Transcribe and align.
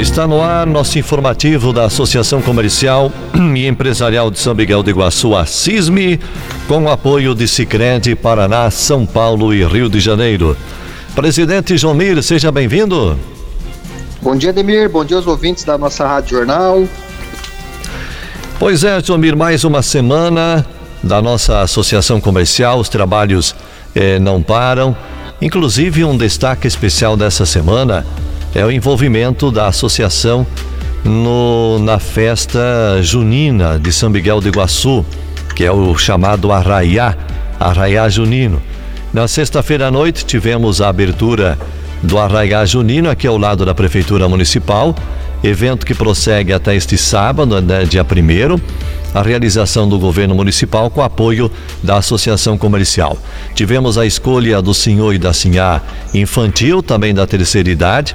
Está 0.00 0.26
no 0.26 0.40
ar 0.40 0.66
nosso 0.66 0.98
informativo 0.98 1.72
da 1.72 1.84
Associação 1.84 2.40
Comercial 2.42 3.12
e 3.54 3.66
Empresarial 3.66 4.30
de 4.30 4.38
São 4.38 4.54
Miguel 4.54 4.82
do 4.82 4.90
Iguaçu, 4.90 5.36
a 5.36 5.46
CISME, 5.46 6.18
com 6.66 6.84
o 6.84 6.90
apoio 6.90 7.34
de 7.34 7.46
Sicredi 7.46 8.14
Paraná, 8.16 8.70
São 8.70 9.06
Paulo 9.06 9.54
e 9.54 9.64
Rio 9.64 9.88
de 9.88 10.00
Janeiro. 10.00 10.56
Presidente 11.14 11.76
Jomir, 11.76 12.22
seja 12.22 12.50
bem-vindo. 12.50 13.18
Bom 14.22 14.34
dia, 14.34 14.52
Demir. 14.52 14.88
Bom 14.88 15.04
dia 15.04 15.18
aos 15.18 15.26
ouvintes 15.26 15.62
da 15.62 15.76
nossa 15.76 16.06
Rádio 16.06 16.38
Jornal. 16.38 16.88
Pois 18.58 18.82
é, 18.82 19.00
Jomir, 19.02 19.36
mais 19.36 19.62
uma 19.62 19.82
semana 19.82 20.66
da 21.02 21.20
nossa 21.20 21.60
Associação 21.60 22.20
Comercial. 22.20 22.80
Os 22.80 22.88
trabalhos 22.88 23.54
eh, 23.94 24.18
não 24.18 24.42
param. 24.42 24.96
Inclusive, 25.40 26.04
um 26.04 26.16
destaque 26.16 26.66
especial 26.66 27.16
dessa 27.16 27.44
semana 27.44 28.06
é 28.54 28.64
o 28.64 28.70
envolvimento 28.70 29.50
da 29.50 29.66
associação 29.66 30.46
no, 31.04 31.78
na 31.78 31.98
festa 31.98 33.00
junina 33.02 33.78
de 33.78 33.92
São 33.92 34.10
Miguel 34.10 34.40
do 34.40 34.48
Iguaçu, 34.48 35.04
que 35.54 35.64
é 35.64 35.72
o 35.72 35.96
chamado 35.96 36.52
Arraiá, 36.52 37.16
Arraiá 37.58 38.08
Junino. 38.08 38.62
Na 39.12 39.26
sexta-feira 39.26 39.88
à 39.88 39.90
noite 39.90 40.24
tivemos 40.24 40.80
a 40.80 40.88
abertura 40.88 41.58
do 42.02 42.18
Arraiá 42.18 42.64
Junino 42.64 43.10
aqui 43.10 43.26
ao 43.26 43.38
lado 43.38 43.64
da 43.64 43.74
Prefeitura 43.74 44.28
Municipal, 44.28 44.94
evento 45.42 45.84
que 45.84 45.94
prossegue 45.94 46.52
até 46.52 46.74
este 46.74 46.96
sábado, 46.96 47.60
né, 47.60 47.84
dia 47.84 48.04
1 48.04 48.60
a 49.14 49.22
realização 49.22 49.88
do 49.88 49.98
governo 49.98 50.34
municipal 50.34 50.90
com 50.90 51.02
apoio 51.02 51.50
da 51.82 51.96
Associação 51.98 52.56
Comercial. 52.56 53.18
Tivemos 53.54 53.98
a 53.98 54.06
escolha 54.06 54.62
do 54.62 54.72
senhor 54.72 55.14
e 55.14 55.18
da 55.18 55.32
senhora 55.32 55.82
infantil, 56.14 56.82
também 56.82 57.14
da 57.14 57.26
terceira 57.26 57.70
idade. 57.70 58.14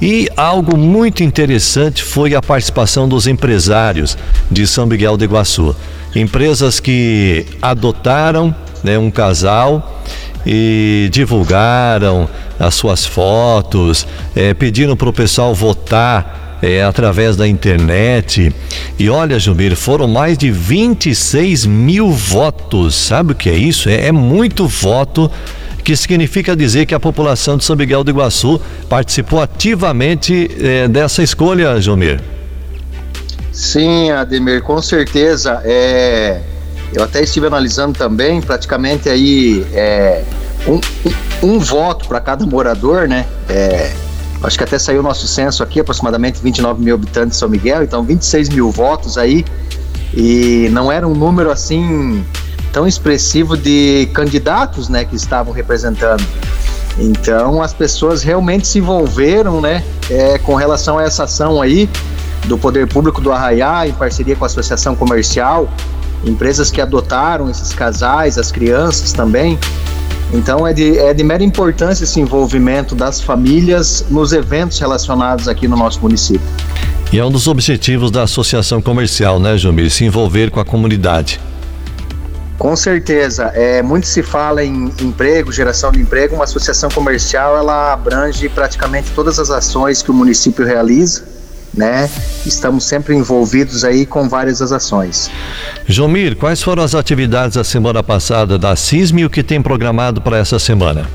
E 0.00 0.28
algo 0.36 0.76
muito 0.76 1.22
interessante 1.22 2.02
foi 2.02 2.34
a 2.34 2.42
participação 2.42 3.08
dos 3.08 3.26
empresários 3.26 4.16
de 4.50 4.66
São 4.66 4.86
Miguel 4.86 5.16
do 5.16 5.24
Iguaçu. 5.24 5.74
Empresas 6.14 6.80
que 6.80 7.46
adotaram 7.62 8.54
né, 8.84 8.98
um 8.98 9.10
casal 9.10 10.02
e 10.44 11.08
divulgaram 11.10 12.28
as 12.58 12.74
suas 12.74 13.04
fotos, 13.04 14.06
é, 14.34 14.54
pediram 14.54 14.96
para 14.96 15.08
o 15.08 15.12
pessoal 15.12 15.54
votar 15.54 16.45
é, 16.62 16.82
através 16.82 17.36
da 17.36 17.46
internet. 17.46 18.52
E 18.98 19.08
olha, 19.08 19.38
Jumir, 19.38 19.76
foram 19.76 20.08
mais 20.08 20.38
de 20.38 20.50
26 20.50 21.66
mil 21.66 22.10
votos. 22.10 22.94
Sabe 22.94 23.32
o 23.32 23.34
que 23.34 23.48
é 23.48 23.54
isso? 23.56 23.88
É, 23.88 24.06
é 24.06 24.12
muito 24.12 24.66
voto 24.66 25.30
que 25.84 25.94
significa 25.94 26.56
dizer 26.56 26.84
que 26.84 26.94
a 26.94 27.00
população 27.00 27.56
de 27.56 27.64
São 27.64 27.76
Miguel 27.76 28.02
do 28.02 28.10
Iguaçu 28.10 28.60
participou 28.88 29.40
ativamente 29.40 30.50
é, 30.60 30.88
dessa 30.88 31.22
escolha, 31.22 31.80
Jomir. 31.80 32.20
Sim, 33.52 34.10
Ademir, 34.10 34.62
com 34.62 34.82
certeza. 34.82 35.62
É, 35.64 36.40
eu 36.92 37.04
até 37.04 37.22
estive 37.22 37.46
analisando 37.46 37.96
também, 37.96 38.40
praticamente 38.40 39.08
aí 39.08 39.64
é, 39.72 40.24
um, 40.66 40.80
um, 41.44 41.54
um 41.54 41.58
voto 41.60 42.08
para 42.08 42.20
cada 42.20 42.44
morador, 42.44 43.06
né? 43.08 43.24
É, 43.48 43.92
Acho 44.42 44.58
que 44.58 44.64
até 44.64 44.78
saiu 44.78 45.00
o 45.00 45.02
nosso 45.02 45.26
censo 45.26 45.62
aqui, 45.62 45.80
aproximadamente 45.80 46.40
29 46.42 46.82
mil 46.82 46.94
habitantes 46.94 47.32
de 47.32 47.36
São 47.36 47.48
Miguel, 47.48 47.82
então 47.82 48.02
26 48.02 48.50
mil 48.50 48.70
votos 48.70 49.16
aí. 49.16 49.44
E 50.14 50.68
não 50.72 50.90
era 50.90 51.06
um 51.06 51.14
número 51.14 51.50
assim 51.50 52.24
tão 52.72 52.86
expressivo 52.86 53.56
de 53.56 54.08
candidatos 54.12 54.88
né, 54.88 55.04
que 55.04 55.16
estavam 55.16 55.52
representando. 55.52 56.24
Então 56.98 57.62
as 57.62 57.72
pessoas 57.72 58.22
realmente 58.22 58.66
se 58.66 58.78
envolveram 58.78 59.60
né, 59.60 59.82
é, 60.10 60.38
com 60.38 60.54
relação 60.54 60.98
a 60.98 61.02
essa 61.02 61.24
ação 61.24 61.60
aí 61.60 61.88
do 62.44 62.56
Poder 62.56 62.86
Público 62.86 63.20
do 63.20 63.32
Arraiá, 63.32 63.86
em 63.86 63.92
parceria 63.92 64.36
com 64.36 64.44
a 64.44 64.46
Associação 64.46 64.94
Comercial, 64.94 65.68
empresas 66.24 66.70
que 66.70 66.80
adotaram 66.80 67.50
esses 67.50 67.72
casais, 67.72 68.38
as 68.38 68.52
crianças 68.52 69.12
também. 69.12 69.58
Então 70.32 70.66
é 70.66 70.72
de, 70.72 70.98
é 70.98 71.14
de 71.14 71.22
mera 71.22 71.44
importância 71.44 72.04
esse 72.04 72.20
envolvimento 72.20 72.94
das 72.94 73.20
famílias 73.20 74.04
nos 74.10 74.32
eventos 74.32 74.78
relacionados 74.78 75.48
aqui 75.48 75.68
no 75.68 75.76
nosso 75.76 76.00
município. 76.00 76.46
E 77.12 77.18
é 77.18 77.24
um 77.24 77.30
dos 77.30 77.46
objetivos 77.46 78.10
da 78.10 78.24
associação 78.24 78.82
comercial, 78.82 79.38
né, 79.38 79.56
Jumir? 79.56 79.90
Se 79.90 80.04
envolver 80.04 80.50
com 80.50 80.58
a 80.58 80.64
comunidade. 80.64 81.40
Com 82.58 82.74
certeza. 82.74 83.52
É, 83.54 83.82
muito 83.82 84.06
se 84.06 84.22
fala 84.22 84.64
em 84.64 84.90
emprego, 85.00 85.52
geração 85.52 85.92
de 85.92 86.00
emprego. 86.00 86.34
Uma 86.34 86.44
associação 86.44 86.90
comercial 86.90 87.56
ela 87.56 87.92
abrange 87.92 88.48
praticamente 88.48 89.10
todas 89.14 89.38
as 89.38 89.50
ações 89.50 90.02
que 90.02 90.10
o 90.10 90.14
município 90.14 90.64
realiza 90.64 91.35
né? 91.76 92.08
Estamos 92.44 92.84
sempre 92.84 93.14
envolvidos 93.14 93.84
aí 93.84 94.06
com 94.06 94.28
várias 94.28 94.60
das 94.60 94.72
ações. 94.72 95.30
Jomir, 95.86 96.36
quais 96.36 96.62
foram 96.62 96.82
as 96.82 96.94
atividades 96.94 97.56
da 97.56 97.64
semana 97.64 98.02
passada 98.02 98.58
da 98.58 98.74
CISM 98.74 99.20
e 99.20 99.24
o 99.26 99.30
que 99.30 99.42
tem 99.42 99.60
programado 99.60 100.20
para 100.20 100.38
essa 100.38 100.58
semana? 100.58 101.06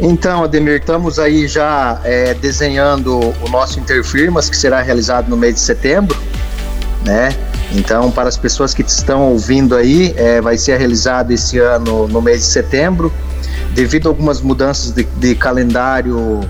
Então, 0.00 0.44
Ademir, 0.44 0.78
estamos 0.78 1.18
aí 1.18 1.48
já 1.48 2.00
é, 2.04 2.34
desenhando 2.34 3.18
o 3.18 3.48
nosso 3.48 3.80
Interfirmas, 3.80 4.48
que 4.48 4.56
será 4.56 4.80
realizado 4.80 5.28
no 5.28 5.36
mês 5.36 5.56
de 5.56 5.60
setembro, 5.60 6.16
né? 7.04 7.34
Então, 7.72 8.10
para 8.10 8.28
as 8.28 8.36
pessoas 8.36 8.72
que 8.72 8.82
estão 8.82 9.22
ouvindo 9.32 9.74
aí, 9.74 10.14
é, 10.16 10.40
vai 10.40 10.56
ser 10.56 10.78
realizado 10.78 11.32
esse 11.32 11.58
ano 11.58 12.06
no 12.08 12.22
mês 12.22 12.40
de 12.40 12.46
setembro. 12.46 13.12
Devido 13.74 14.06
a 14.06 14.10
algumas 14.10 14.40
mudanças 14.40 14.92
de, 14.92 15.02
de 15.02 15.34
calendário 15.34 16.40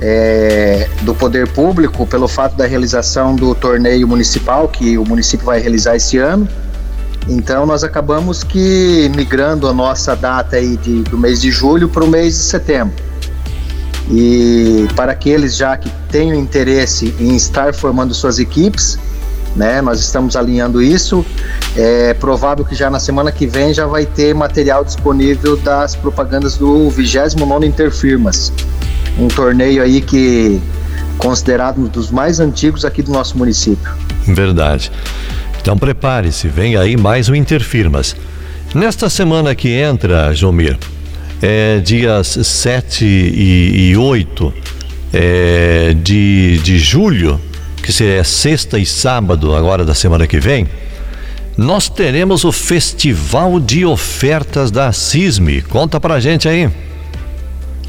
é, 0.00 0.88
do 1.02 1.14
poder 1.14 1.48
público 1.48 2.06
pelo 2.06 2.28
fato 2.28 2.56
da 2.56 2.66
realização 2.66 3.34
do 3.34 3.54
torneio 3.54 4.06
municipal 4.06 4.68
que 4.68 4.98
o 4.98 5.04
município 5.04 5.46
vai 5.46 5.60
realizar 5.60 5.96
esse 5.96 6.18
ano. 6.18 6.48
Então 7.28 7.66
nós 7.66 7.82
acabamos 7.82 8.44
que 8.44 9.10
migrando 9.16 9.68
a 9.68 9.72
nossa 9.72 10.14
data 10.14 10.56
aí 10.56 10.76
de, 10.76 11.02
do 11.02 11.18
mês 11.18 11.40
de 11.40 11.50
julho 11.50 11.88
para 11.88 12.04
o 12.04 12.08
mês 12.08 12.34
de 12.34 12.40
setembro. 12.40 12.94
E 14.08 14.86
para 14.94 15.12
aqueles 15.12 15.56
já 15.56 15.76
que 15.76 15.90
tenham 16.08 16.38
interesse 16.38 17.12
em 17.18 17.34
estar 17.34 17.74
formando 17.74 18.14
suas 18.14 18.38
equipes, 18.38 18.96
né, 19.56 19.80
nós 19.80 19.98
estamos 19.98 20.36
alinhando 20.36 20.80
isso. 20.80 21.26
É 21.76 22.14
provável 22.14 22.64
que 22.64 22.74
já 22.74 22.88
na 22.88 23.00
semana 23.00 23.32
que 23.32 23.46
vem 23.46 23.74
já 23.74 23.86
vai 23.86 24.06
ter 24.06 24.32
material 24.32 24.84
disponível 24.84 25.56
das 25.56 25.96
propagandas 25.96 26.56
do 26.56 26.88
29 26.90 27.66
Interfirmas 27.66 28.52
um 29.18 29.28
torneio 29.28 29.82
aí 29.82 30.00
que 30.00 30.60
considerado 31.18 31.78
um 31.78 31.84
dos 31.84 32.10
mais 32.10 32.40
antigos 32.40 32.84
aqui 32.84 33.02
do 33.02 33.10
nosso 33.10 33.36
município. 33.38 33.90
Verdade. 34.26 34.90
Então 35.60 35.76
prepare-se, 35.76 36.48
vem 36.48 36.76
aí 36.76 36.96
mais 36.96 37.28
um 37.28 37.34
Interfirmas. 37.34 38.14
Nesta 38.74 39.08
semana 39.08 39.54
que 39.54 39.70
entra, 39.70 40.34
Jomir, 40.34 40.78
é, 41.40 41.78
dias 41.80 42.38
7 42.42 43.04
e, 43.04 43.90
e 43.90 43.96
8 43.96 44.54
é, 45.12 45.94
de, 45.94 46.58
de 46.58 46.78
julho, 46.78 47.40
que 47.82 47.92
seria 47.92 48.24
sexta 48.24 48.78
e 48.78 48.84
sábado 48.84 49.54
agora 49.54 49.84
da 49.84 49.94
semana 49.94 50.26
que 50.26 50.38
vem, 50.38 50.68
nós 51.56 51.88
teremos 51.88 52.44
o 52.44 52.52
Festival 52.52 53.58
de 53.58 53.84
Ofertas 53.86 54.70
da 54.70 54.92
CISME. 54.92 55.62
Conta 55.62 55.98
pra 55.98 56.20
gente 56.20 56.48
aí. 56.48 56.68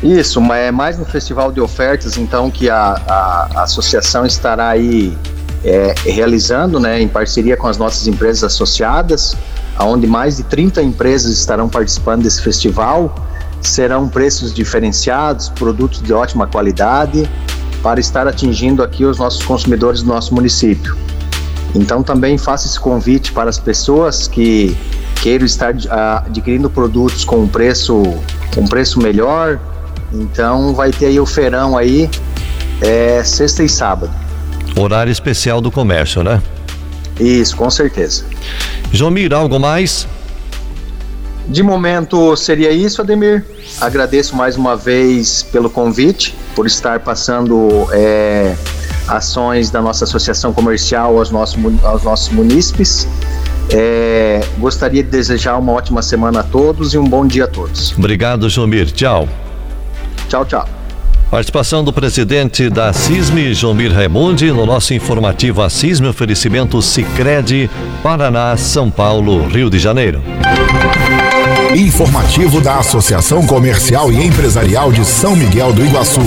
Isso, 0.01 0.39
é 0.53 0.71
mais 0.71 0.97
no 0.97 1.05
festival 1.05 1.51
de 1.51 1.59
ofertas, 1.59 2.17
então, 2.17 2.51
que 2.51 2.69
a, 2.69 3.01
a, 3.07 3.49
a 3.55 3.63
associação 3.63 4.25
estará 4.25 4.69
aí 4.69 5.17
é, 5.63 5.95
realizando, 6.05 6.79
né, 6.79 7.01
em 7.01 7.07
parceria 7.07 7.57
com 7.57 7.67
as 7.67 7.77
nossas 7.77 8.07
empresas 8.07 8.43
associadas, 8.43 9.35
onde 9.79 10.05
mais 10.05 10.37
de 10.37 10.43
30 10.43 10.81
empresas 10.83 11.31
estarão 11.31 11.67
participando 11.67 12.23
desse 12.23 12.41
festival. 12.41 13.13
Serão 13.61 14.07
preços 14.07 14.53
diferenciados, 14.53 15.49
produtos 15.49 16.01
de 16.01 16.13
ótima 16.13 16.45
qualidade, 16.45 17.29
para 17.81 17.99
estar 17.99 18.27
atingindo 18.27 18.83
aqui 18.83 19.03
os 19.03 19.17
nossos 19.17 19.43
consumidores 19.43 20.03
do 20.03 20.07
nosso 20.07 20.33
município. 20.33 20.95
Então, 21.73 22.03
também 22.03 22.37
faço 22.37 22.67
esse 22.67 22.79
convite 22.79 23.31
para 23.31 23.49
as 23.49 23.57
pessoas 23.57 24.27
que 24.27 24.77
queiram 25.21 25.45
estar 25.45 25.73
adquirindo 26.25 26.69
produtos 26.69 27.25
com 27.25 27.37
um 27.37 27.47
preço, 27.47 28.03
com 28.53 28.61
um 28.61 28.67
preço 28.67 28.99
melhor, 28.99 29.59
então 30.11 30.73
vai 30.73 30.91
ter 30.91 31.07
aí 31.07 31.19
o 31.19 31.25
feirão 31.25 31.77
aí, 31.77 32.09
é, 32.81 33.23
sexta 33.23 33.63
e 33.63 33.69
sábado. 33.69 34.11
Horário 34.77 35.11
especial 35.11 35.59
do 35.59 35.71
comércio, 35.71 36.23
né? 36.23 36.41
Isso, 37.19 37.55
com 37.55 37.69
certeza. 37.69 38.25
Jomir, 38.91 39.33
algo 39.33 39.59
mais? 39.59 40.07
De 41.47 41.63
momento 41.63 42.35
seria 42.35 42.71
isso, 42.71 43.01
Ademir. 43.01 43.43
Agradeço 43.79 44.35
mais 44.35 44.57
uma 44.57 44.75
vez 44.75 45.43
pelo 45.43 45.69
convite, 45.69 46.35
por 46.53 46.67
estar 46.67 46.99
passando 46.99 47.87
é, 47.91 48.53
ações 49.07 49.69
da 49.69 49.81
nossa 49.81 50.03
associação 50.03 50.53
comercial 50.53 51.17
aos 51.17 51.31
nossos, 51.31 51.57
aos 51.83 52.03
nossos 52.03 52.29
munícipes. 52.29 53.07
É, 53.71 54.41
gostaria 54.57 55.03
de 55.03 55.09
desejar 55.09 55.57
uma 55.57 55.71
ótima 55.71 56.01
semana 56.01 56.41
a 56.41 56.43
todos 56.43 56.93
e 56.93 56.97
um 56.97 57.05
bom 57.05 57.25
dia 57.25 57.45
a 57.45 57.47
todos. 57.47 57.93
Obrigado, 57.97 58.49
Jomir. 58.49 58.91
Tchau. 58.91 59.27
Tchau, 60.27 60.45
tchau. 60.45 60.67
Participação 61.29 61.83
do 61.83 61.91
presidente 61.91 62.69
da 62.69 62.93
CISME, 62.93 63.53
Jomir 63.53 63.91
Raimundi, 63.91 64.49
no 64.49 64.65
nosso 64.65 64.93
informativo 64.93 65.61
a 65.61 65.69
CISME, 65.69 66.07
oferecimento 66.07 66.81
Cicred, 66.81 67.69
Paraná, 68.01 68.55
São 68.55 68.89
Paulo, 68.89 69.45
Rio 69.47 69.69
de 69.69 69.77
Janeiro. 69.77 70.23
Informativo 71.75 72.61
da 72.61 72.77
Associação 72.77 73.45
Comercial 73.45 74.09
e 74.09 74.25
Empresarial 74.25 74.89
de 74.89 75.03
São 75.03 75.35
Miguel 75.35 75.73
do 75.73 75.85
Iguaçu. 75.85 76.21